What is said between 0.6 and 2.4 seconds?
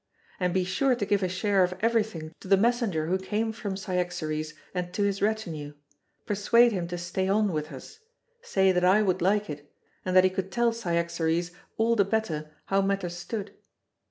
sure to give a share of everything